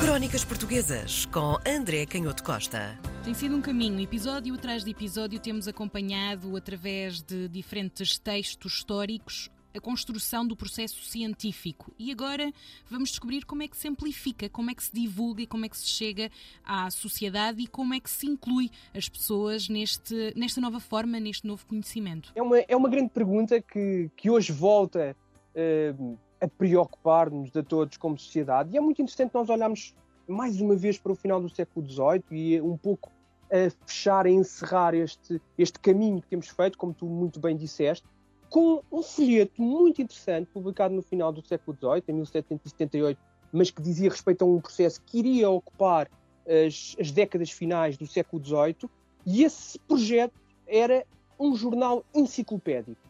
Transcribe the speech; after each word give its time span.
Crónicas 0.00 0.44
Portuguesas 0.44 1.26
com 1.26 1.56
André 1.66 2.06
Canhoto 2.06 2.44
Costa. 2.44 2.96
Tem 3.24 3.34
sido 3.34 3.56
um 3.56 3.60
caminho, 3.60 4.00
episódio 4.00 4.54
atrás 4.54 4.84
de 4.84 4.92
episódio, 4.92 5.40
temos 5.40 5.66
acompanhado 5.66 6.56
através 6.56 7.20
de 7.20 7.48
diferentes 7.48 8.16
textos 8.16 8.74
históricos 8.74 9.50
a 9.76 9.80
construção 9.80 10.46
do 10.46 10.54
processo 10.54 11.02
científico. 11.02 11.92
E 11.98 12.12
agora 12.12 12.52
vamos 12.88 13.10
descobrir 13.10 13.44
como 13.44 13.64
é 13.64 13.68
que 13.68 13.76
se 13.76 13.88
amplifica, 13.88 14.48
como 14.48 14.70
é 14.70 14.74
que 14.74 14.84
se 14.84 14.92
divulga 14.94 15.42
e 15.42 15.46
como 15.48 15.66
é 15.66 15.68
que 15.68 15.76
se 15.76 15.88
chega 15.88 16.30
à 16.64 16.88
sociedade 16.90 17.60
e 17.62 17.66
como 17.66 17.92
é 17.92 17.98
que 17.98 18.08
se 18.08 18.26
inclui 18.26 18.70
as 18.94 19.08
pessoas 19.08 19.68
neste, 19.68 20.32
nesta 20.36 20.60
nova 20.60 20.78
forma, 20.78 21.18
neste 21.18 21.44
novo 21.44 21.66
conhecimento. 21.66 22.30
É 22.36 22.42
uma, 22.42 22.58
é 22.60 22.76
uma 22.76 22.88
grande 22.88 23.10
pergunta 23.10 23.60
que, 23.60 24.08
que 24.16 24.30
hoje 24.30 24.52
volta. 24.52 25.16
Uh 25.56 26.16
a 26.40 26.48
preocupar-nos 26.48 27.54
a 27.56 27.62
todos 27.62 27.96
como 27.96 28.18
sociedade. 28.18 28.70
E 28.72 28.76
é 28.76 28.80
muito 28.80 29.00
interessante 29.02 29.34
nós 29.34 29.48
olharmos 29.48 29.94
mais 30.26 30.60
uma 30.60 30.76
vez 30.76 30.98
para 30.98 31.12
o 31.12 31.14
final 31.14 31.40
do 31.40 31.48
século 31.48 31.86
XVIII 31.88 32.22
e 32.30 32.60
um 32.60 32.76
pouco 32.76 33.10
a 33.50 33.70
fechar, 33.86 34.26
a 34.26 34.30
encerrar 34.30 34.94
este, 34.94 35.40
este 35.56 35.78
caminho 35.78 36.20
que 36.20 36.28
temos 36.28 36.48
feito, 36.48 36.76
como 36.76 36.92
tu 36.92 37.06
muito 37.06 37.40
bem 37.40 37.56
disseste, 37.56 38.06
com 38.50 38.82
um 38.90 39.02
folheto 39.02 39.60
muito 39.60 40.02
interessante 40.02 40.48
publicado 40.52 40.94
no 40.94 41.02
final 41.02 41.32
do 41.32 41.46
século 41.46 41.76
XVIII, 41.76 42.04
em 42.08 42.12
1778, 42.12 43.18
mas 43.52 43.70
que 43.70 43.80
dizia 43.80 44.10
respeito 44.10 44.44
a 44.44 44.46
um 44.46 44.60
processo 44.60 45.00
que 45.04 45.18
iria 45.18 45.48
ocupar 45.48 46.10
as, 46.46 46.94
as 46.98 47.10
décadas 47.10 47.50
finais 47.50 47.96
do 47.96 48.06
século 48.06 48.44
XVIII, 48.44 48.90
e 49.26 49.44
esse 49.44 49.78
projeto 49.80 50.38
era 50.66 51.04
um 51.38 51.54
jornal 51.54 52.04
enciclopédico. 52.14 53.07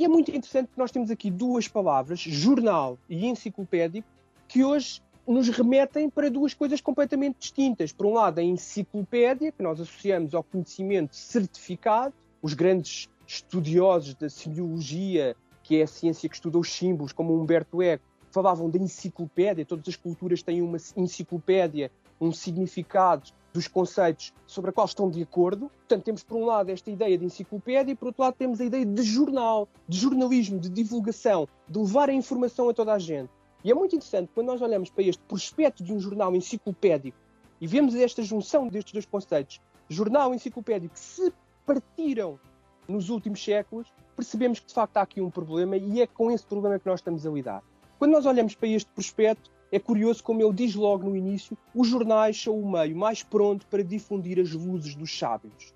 E 0.00 0.04
é 0.06 0.08
muito 0.08 0.30
interessante 0.30 0.68
que 0.72 0.78
nós 0.78 0.90
temos 0.90 1.10
aqui 1.10 1.30
duas 1.30 1.68
palavras, 1.68 2.20
jornal 2.20 2.96
e 3.06 3.26
enciclopédico, 3.26 4.08
que 4.48 4.64
hoje 4.64 5.02
nos 5.28 5.46
remetem 5.50 6.08
para 6.08 6.30
duas 6.30 6.54
coisas 6.54 6.80
completamente 6.80 7.36
distintas. 7.38 7.92
Por 7.92 8.06
um 8.06 8.14
lado, 8.14 8.38
a 8.38 8.42
enciclopédia, 8.42 9.52
que 9.52 9.62
nós 9.62 9.78
associamos 9.78 10.34
ao 10.34 10.42
conhecimento 10.42 11.14
certificado, 11.14 12.14
os 12.40 12.54
grandes 12.54 13.10
estudiosos 13.26 14.14
da 14.14 14.30
semiologia, 14.30 15.36
que 15.62 15.76
é 15.76 15.82
a 15.82 15.86
ciência 15.86 16.30
que 16.30 16.34
estuda 16.34 16.58
os 16.58 16.72
símbolos, 16.72 17.12
como 17.12 17.38
Humberto 17.38 17.82
Eco, 17.82 18.02
falavam 18.30 18.70
da 18.70 18.78
enciclopédia, 18.78 19.66
todas 19.66 19.86
as 19.86 19.96
culturas 19.96 20.42
têm 20.42 20.62
uma 20.62 20.78
enciclopédia, 20.96 21.92
um 22.18 22.32
significado 22.32 23.28
dos 23.52 23.66
conceitos 23.66 24.32
sobre 24.46 24.70
a 24.70 24.72
qual 24.72 24.86
estão 24.86 25.10
de 25.10 25.22
acordo. 25.22 25.68
Portanto, 25.68 26.04
temos 26.04 26.22
por 26.22 26.36
um 26.36 26.44
lado 26.44 26.70
esta 26.70 26.90
ideia 26.90 27.18
de 27.18 27.24
enciclopédia 27.24 27.92
e 27.92 27.94
por 27.96 28.06
outro 28.06 28.22
lado 28.22 28.34
temos 28.34 28.60
a 28.60 28.64
ideia 28.64 28.86
de 28.86 29.02
jornal, 29.02 29.68
de 29.88 29.98
jornalismo, 29.98 30.58
de 30.58 30.68
divulgação, 30.68 31.48
de 31.68 31.78
levar 31.78 32.08
a 32.08 32.12
informação 32.12 32.68
a 32.68 32.74
toda 32.74 32.92
a 32.92 32.98
gente. 32.98 33.30
E 33.62 33.70
é 33.70 33.74
muito 33.74 33.94
interessante 33.94 34.30
quando 34.34 34.46
nós 34.46 34.62
olhamos 34.62 34.90
para 34.90 35.04
este 35.04 35.22
prospecto 35.24 35.84
de 35.84 35.92
um 35.92 36.00
jornal 36.00 36.34
enciclopédico 36.34 37.18
e 37.60 37.66
vemos 37.66 37.94
esta 37.94 38.22
junção 38.22 38.68
destes 38.68 38.92
dois 38.92 39.06
conceitos, 39.06 39.60
jornal 39.88 40.32
e 40.32 40.36
enciclopédico, 40.36 40.94
que 40.94 41.00
se 41.00 41.32
partiram 41.66 42.38
nos 42.88 43.10
últimos 43.10 43.42
séculos, 43.42 43.92
percebemos 44.16 44.60
que 44.60 44.66
de 44.66 44.74
facto 44.74 44.96
há 44.96 45.02
aqui 45.02 45.20
um 45.20 45.30
problema 45.30 45.76
e 45.76 46.00
é 46.00 46.06
com 46.06 46.30
esse 46.30 46.44
problema 46.44 46.78
que 46.78 46.86
nós 46.86 47.00
estamos 47.00 47.26
a 47.26 47.30
lidar. 47.30 47.62
Quando 47.98 48.12
nós 48.12 48.24
olhamos 48.24 48.54
para 48.54 48.68
este 48.68 48.90
prospecto, 48.92 49.50
é 49.72 49.78
curioso 49.78 50.22
como 50.22 50.42
ele 50.42 50.52
diz 50.52 50.74
logo 50.74 51.08
no 51.08 51.16
início: 51.16 51.56
os 51.74 51.88
jornais 51.88 52.40
são 52.40 52.58
o 52.58 52.70
meio 52.70 52.96
mais 52.96 53.22
pronto 53.22 53.66
para 53.66 53.84
difundir 53.84 54.38
as 54.38 54.52
luzes 54.52 54.94
dos 54.94 55.16
sábios. 55.16 55.74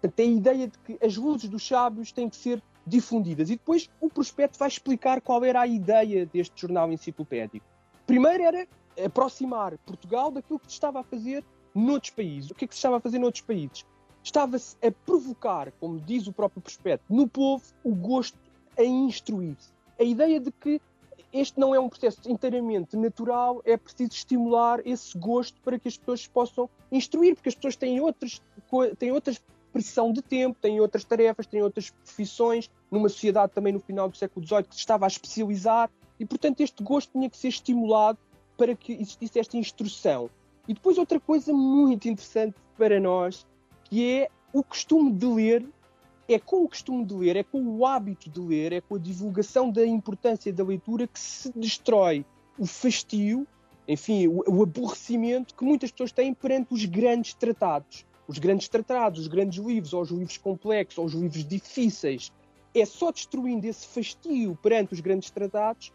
Portanto, 0.00 0.20
a 0.20 0.24
ideia 0.24 0.68
de 0.68 0.78
que 0.78 0.98
as 1.04 1.16
luzes 1.16 1.48
dos 1.48 1.66
sábios 1.66 2.12
têm 2.12 2.28
que 2.28 2.36
ser 2.36 2.62
difundidas. 2.86 3.50
E 3.50 3.56
depois 3.56 3.90
o 4.00 4.08
prospecto 4.08 4.58
vai 4.58 4.68
explicar 4.68 5.20
qual 5.20 5.44
era 5.44 5.60
a 5.60 5.66
ideia 5.66 6.24
deste 6.24 6.60
jornal 6.60 6.90
enciclopédico. 6.92 7.66
Primeiro 8.06 8.42
era 8.42 8.66
aproximar 9.04 9.76
Portugal 9.78 10.30
daquilo 10.30 10.58
que 10.58 10.66
se 10.66 10.72
estava 10.72 11.00
a 11.00 11.04
fazer 11.04 11.44
noutros 11.74 12.10
países. 12.10 12.50
O 12.50 12.54
que 12.54 12.64
é 12.64 12.68
que 12.68 12.74
se 12.74 12.78
estava 12.78 12.96
a 12.96 13.00
fazer 13.00 13.18
noutros 13.18 13.42
países? 13.42 13.84
Estava-se 14.22 14.76
a 14.82 14.90
provocar, 14.90 15.70
como 15.72 16.00
diz 16.00 16.26
o 16.26 16.32
próprio 16.32 16.60
prospecto, 16.60 17.04
no 17.08 17.28
povo 17.28 17.64
o 17.84 17.94
gosto 17.94 18.38
a 18.76 18.82
instruir-se. 18.82 19.72
A 19.98 20.02
ideia 20.02 20.40
de 20.40 20.50
que 20.50 20.80
este 21.32 21.58
não 21.58 21.74
é 21.74 21.80
um 21.80 21.88
processo 21.88 22.20
inteiramente 22.26 22.96
natural, 22.96 23.60
é 23.64 23.76
preciso 23.76 24.12
estimular 24.12 24.80
esse 24.86 25.16
gosto 25.18 25.60
para 25.60 25.78
que 25.78 25.88
as 25.88 25.96
pessoas 25.96 26.26
possam 26.26 26.70
instruir, 26.90 27.34
porque 27.34 27.48
as 27.48 27.54
pessoas 27.54 27.76
têm 27.76 28.00
outras, 28.00 28.42
têm 28.98 29.12
outras 29.12 29.40
pressão 29.72 30.12
de 30.12 30.22
tempo, 30.22 30.58
têm 30.60 30.80
outras 30.80 31.04
tarefas, 31.04 31.46
têm 31.46 31.62
outras 31.62 31.90
profissões, 31.90 32.70
numa 32.90 33.08
sociedade 33.08 33.52
também 33.52 33.72
no 33.72 33.80
final 33.80 34.08
do 34.08 34.16
século 34.16 34.44
XVIII 34.44 34.64
que 34.64 34.74
se 34.74 34.80
estava 34.80 35.04
a 35.04 35.08
especializar, 35.08 35.90
e 36.18 36.24
portanto 36.24 36.60
este 36.60 36.82
gosto 36.82 37.12
tinha 37.12 37.28
que 37.28 37.36
ser 37.36 37.48
estimulado 37.48 38.18
para 38.56 38.74
que 38.74 38.94
existisse 38.94 39.38
esta 39.38 39.56
instrução. 39.56 40.30
E 40.66 40.74
depois 40.74 40.98
outra 40.98 41.20
coisa 41.20 41.52
muito 41.52 42.08
interessante 42.08 42.56
para 42.76 42.98
nós, 42.98 43.46
que 43.84 44.04
é 44.04 44.28
o 44.52 44.62
costume 44.62 45.12
de 45.12 45.26
ler 45.26 45.68
é 46.28 46.38
com 46.38 46.62
o 46.62 46.68
costume 46.68 47.04
de 47.04 47.14
ler, 47.14 47.36
é 47.36 47.42
com 47.42 47.62
o 47.62 47.86
hábito 47.86 48.28
de 48.28 48.40
ler, 48.40 48.72
é 48.74 48.80
com 48.82 48.96
a 48.96 48.98
divulgação 48.98 49.70
da 49.70 49.84
importância 49.86 50.52
da 50.52 50.62
leitura 50.62 51.06
que 51.06 51.18
se 51.18 51.50
destrói 51.56 52.24
o 52.58 52.66
fastio, 52.66 53.46
enfim, 53.86 54.28
o, 54.28 54.44
o 54.46 54.62
aborrecimento 54.62 55.54
que 55.54 55.64
muitas 55.64 55.90
pessoas 55.90 56.12
têm 56.12 56.34
perante 56.34 56.74
os 56.74 56.84
grandes 56.84 57.32
tratados. 57.32 58.04
Os 58.26 58.38
grandes 58.38 58.68
tratados, 58.68 59.20
os 59.20 59.26
grandes 59.26 59.58
livros, 59.64 59.94
ou 59.94 60.02
os 60.02 60.10
livros 60.10 60.36
complexos, 60.36 60.98
ou 60.98 61.06
os 61.06 61.14
livros 61.14 61.46
difíceis. 61.46 62.30
É 62.74 62.84
só 62.84 63.10
destruindo 63.10 63.66
esse 63.66 63.86
fastio 63.86 64.54
perante 64.62 64.92
os 64.92 65.00
grandes 65.00 65.30
tratados 65.30 65.90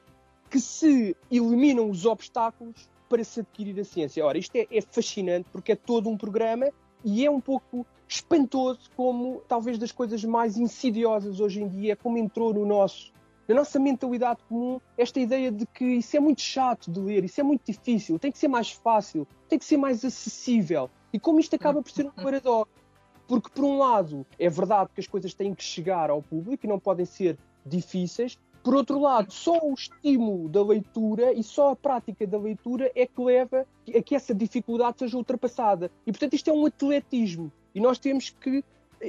que 0.50 0.60
se 0.60 1.16
eliminam 1.30 1.90
os 1.92 2.08
obstáculos 2.08 2.90
para 3.08 3.24
se 3.24 3.42
adquirir 3.42 3.80
a 3.80 3.84
ciência. 3.84 4.26
Ora, 4.26 4.40
isto 4.40 4.56
é, 4.56 4.66
é 4.72 4.82
fascinante 4.82 5.48
porque 5.52 5.74
é 5.74 5.76
todo 5.76 6.10
um 6.10 6.18
programa 6.18 6.72
e 7.06 7.24
é 7.24 7.30
um 7.30 7.40
pouco 7.40 7.86
espantoso 8.16 8.90
como 8.96 9.42
talvez 9.48 9.78
das 9.78 9.92
coisas 9.92 10.24
mais 10.24 10.58
insidiosas 10.58 11.40
hoje 11.40 11.62
em 11.62 11.68
dia, 11.68 11.96
como 11.96 12.18
entrou 12.18 12.54
no 12.54 12.66
nosso, 12.66 13.12
na 13.48 13.56
nossa 13.56 13.80
mentalidade 13.80 14.40
comum, 14.48 14.80
esta 14.98 15.20
ideia 15.20 15.52
de 15.52 15.66
que 15.66 15.84
isso 15.86 16.16
é 16.16 16.20
muito 16.20 16.42
chato 16.42 16.92
de 16.92 17.00
ler, 17.00 17.24
isso 17.24 17.42
é 17.42 17.44
muito 17.44 17.66
difícil, 17.66 18.20
tem 18.20 18.32
que 18.32 18.38
ser 18.38 18.48
mais 18.48 18.72
fácil, 18.72 19.28
tem 19.50 19.58
que 19.58 19.66
ser 19.66 19.78
mais 19.78 20.06
acessível. 20.06 20.90
E 21.12 21.20
como 21.20 21.40
isto 21.40 21.56
acaba 21.56 21.82
por 21.82 21.92
ser 21.92 22.06
um 22.06 22.12
paradoxo. 22.12 22.72
Porque, 23.28 23.50
por 23.50 23.64
um 23.64 23.78
lado, 23.78 24.26
é 24.38 24.50
verdade 24.50 24.90
que 24.94 25.00
as 25.00 25.08
coisas 25.08 25.34
têm 25.34 25.56
que 25.56 25.64
chegar 25.64 26.10
ao 26.10 26.22
público 26.22 26.66
e 26.66 26.70
não 26.70 26.78
podem 26.78 27.06
ser 27.06 27.38
difíceis, 27.66 28.38
por 28.64 28.76
outro 28.76 28.98
lado, 28.98 29.32
só 29.32 29.60
o 29.62 29.74
estímulo 29.74 30.48
da 30.48 30.64
leitura 30.64 31.34
e 31.34 31.44
só 31.44 31.72
a 31.72 31.76
prática 31.76 32.26
da 32.26 32.38
leitura 32.38 32.90
é 32.96 33.06
que 33.06 33.22
leva 33.22 33.68
a 33.94 34.02
que 34.02 34.16
essa 34.16 34.34
dificuldade 34.34 35.00
seja 35.00 35.18
ultrapassada. 35.18 35.92
E, 36.08 36.12
portanto, 36.12 36.34
isto 36.34 36.50
é 36.50 36.54
um 36.54 36.66
atletismo. 36.66 37.52
E 37.74 37.80
nós 37.80 37.98
temos 38.00 38.30
que 38.30 38.64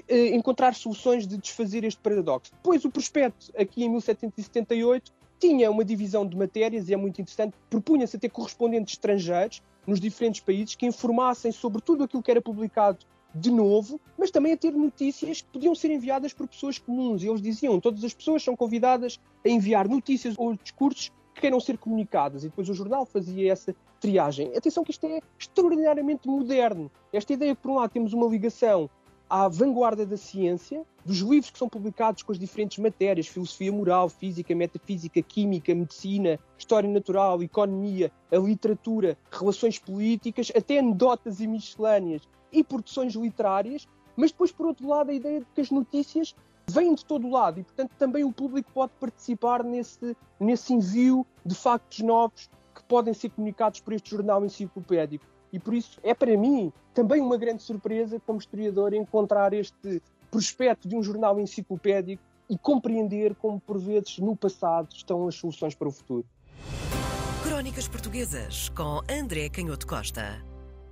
eh, 0.08 0.34
encontrar 0.34 0.74
soluções 0.74 1.26
de 1.26 1.36
desfazer 1.36 1.84
este 1.84 2.00
paradoxo. 2.00 2.52
Depois, 2.52 2.84
o 2.84 2.90
prospecto, 2.90 3.52
aqui 3.56 3.84
em 3.84 3.88
1778, 3.90 5.12
tinha 5.38 5.70
uma 5.70 5.84
divisão 5.84 6.26
de 6.26 6.36
matérias, 6.36 6.88
e 6.88 6.94
é 6.94 6.96
muito 6.96 7.20
interessante, 7.20 7.54
propunha-se 7.68 8.18
ter 8.18 8.28
correspondentes 8.28 8.94
estrangeiros 8.94 9.62
nos 9.86 10.00
diferentes 10.00 10.40
países 10.40 10.74
que 10.74 10.86
informassem 10.86 11.52
sobre 11.52 11.82
tudo 11.82 12.04
aquilo 12.04 12.22
que 12.22 12.30
era 12.30 12.40
publicado 12.40 12.98
de 13.34 13.50
novo, 13.50 14.00
mas 14.16 14.30
também 14.30 14.52
a 14.52 14.56
ter 14.56 14.72
notícias 14.72 15.42
que 15.42 15.48
podiam 15.48 15.74
ser 15.74 15.90
enviadas 15.90 16.32
por 16.32 16.46
pessoas 16.46 16.78
comuns. 16.78 17.22
E 17.22 17.28
eles 17.28 17.42
diziam: 17.42 17.80
todas 17.80 18.04
as 18.04 18.14
pessoas 18.14 18.42
são 18.42 18.56
convidadas 18.56 19.18
a 19.44 19.48
enviar 19.48 19.88
notícias 19.88 20.34
ou 20.38 20.54
discursos 20.54 21.10
que 21.34 21.40
queiram 21.40 21.58
ser 21.58 21.76
comunicadas. 21.76 22.44
E 22.44 22.48
depois 22.48 22.68
o 22.68 22.74
jornal 22.74 23.04
fazia 23.04 23.52
essa 23.52 23.74
triagem. 24.04 24.54
Atenção 24.54 24.84
que 24.84 24.90
isto 24.90 25.06
é 25.06 25.18
extraordinariamente 25.38 26.28
moderno. 26.28 26.90
Esta 27.10 27.32
ideia 27.32 27.56
que, 27.56 27.62
por 27.62 27.70
um 27.70 27.76
lado, 27.76 27.90
temos 27.90 28.12
uma 28.12 28.26
ligação 28.26 28.90
à 29.30 29.48
vanguarda 29.48 30.04
da 30.04 30.18
ciência, 30.18 30.84
dos 31.06 31.20
livros 31.20 31.48
que 31.48 31.58
são 31.58 31.70
publicados 31.70 32.22
com 32.22 32.30
as 32.30 32.38
diferentes 32.38 32.76
matérias, 32.76 33.26
filosofia 33.26 33.72
moral, 33.72 34.10
física, 34.10 34.54
metafísica, 34.54 35.22
química, 35.22 35.74
medicina, 35.74 36.38
história 36.58 36.88
natural, 36.88 37.42
economia, 37.42 38.12
a 38.30 38.36
literatura, 38.36 39.16
relações 39.32 39.78
políticas, 39.78 40.52
até 40.54 40.80
anedotas 40.80 41.40
e 41.40 41.46
miscelâneas 41.46 42.28
e 42.52 42.62
produções 42.62 43.14
literárias, 43.14 43.88
mas 44.14 44.32
depois, 44.32 44.52
por 44.52 44.66
outro 44.66 44.86
lado, 44.86 45.10
a 45.10 45.14
ideia 45.14 45.40
de 45.40 45.46
que 45.54 45.62
as 45.62 45.70
notícias 45.70 46.34
vêm 46.68 46.94
de 46.94 47.06
todo 47.06 47.30
lado 47.30 47.58
e, 47.58 47.64
portanto, 47.64 47.92
também 47.98 48.22
o 48.22 48.32
público 48.32 48.70
pode 48.74 48.92
participar 49.00 49.64
nesse, 49.64 50.14
nesse 50.38 50.74
envio 50.74 51.26
de 51.44 51.54
factos 51.54 52.00
novos 52.00 52.50
podem 52.88 53.14
ser 53.14 53.30
comunicados 53.30 53.80
por 53.80 53.92
este 53.92 54.10
jornal 54.10 54.44
enciclopédico. 54.44 55.24
E 55.52 55.58
por 55.58 55.74
isso 55.74 56.00
é 56.02 56.14
para 56.14 56.36
mim 56.36 56.72
também 56.92 57.20
uma 57.20 57.36
grande 57.36 57.62
surpresa, 57.62 58.20
como 58.26 58.38
historiador, 58.38 58.92
encontrar 58.92 59.52
este 59.52 60.02
prospecto 60.30 60.88
de 60.88 60.96
um 60.96 61.02
jornal 61.02 61.38
enciclopédico 61.38 62.22
e 62.48 62.58
compreender 62.58 63.34
como, 63.36 63.60
por 63.60 63.78
vezes, 63.78 64.18
no 64.18 64.36
passado 64.36 64.88
estão 64.94 65.26
as 65.28 65.34
soluções 65.34 65.74
para 65.74 65.88
o 65.88 65.92
futuro. 65.92 66.26
Crónicas 67.42 67.88
Portuguesas 67.88 68.68
com 68.70 69.00
André 69.08 69.48
Canhoto 69.48 69.86
Costa. 69.86 70.53